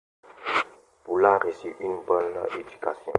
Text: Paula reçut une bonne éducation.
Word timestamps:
Paula 1.05 1.37
reçut 1.37 1.75
une 1.79 2.01
bonne 2.05 2.39
éducation. 2.59 3.05